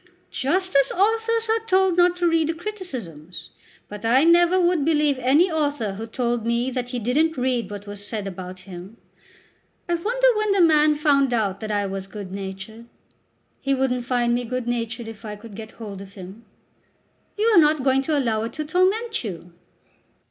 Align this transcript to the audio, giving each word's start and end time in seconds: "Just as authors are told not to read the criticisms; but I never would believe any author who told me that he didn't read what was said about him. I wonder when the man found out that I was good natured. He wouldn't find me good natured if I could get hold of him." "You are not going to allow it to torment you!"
"Just 0.31 0.75
as 0.75 0.91
authors 0.91 1.47
are 1.47 1.63
told 1.67 1.95
not 1.95 2.17
to 2.17 2.27
read 2.27 2.49
the 2.49 2.55
criticisms; 2.55 3.51
but 3.87 4.03
I 4.03 4.23
never 4.23 4.59
would 4.59 4.83
believe 4.83 5.19
any 5.19 5.51
author 5.51 5.93
who 5.93 6.07
told 6.07 6.43
me 6.43 6.71
that 6.71 6.89
he 6.89 6.97
didn't 6.97 7.37
read 7.37 7.69
what 7.69 7.85
was 7.85 8.03
said 8.03 8.25
about 8.25 8.61
him. 8.61 8.97
I 9.87 9.93
wonder 9.93 10.27
when 10.35 10.53
the 10.53 10.61
man 10.61 10.95
found 10.95 11.35
out 11.35 11.59
that 11.59 11.71
I 11.71 11.85
was 11.85 12.07
good 12.07 12.31
natured. 12.31 12.85
He 13.61 13.75
wouldn't 13.75 14.05
find 14.05 14.33
me 14.33 14.43
good 14.43 14.67
natured 14.67 15.07
if 15.07 15.23
I 15.23 15.35
could 15.35 15.53
get 15.53 15.73
hold 15.73 16.01
of 16.01 16.13
him." 16.15 16.45
"You 17.37 17.45
are 17.53 17.59
not 17.59 17.83
going 17.83 18.01
to 18.01 18.17
allow 18.17 18.41
it 18.45 18.53
to 18.53 18.65
torment 18.65 19.23
you!" 19.23 19.53